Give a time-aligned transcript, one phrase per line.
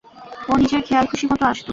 [0.47, 1.67] ও নিজের খেয়াল খুশি মতো আসত।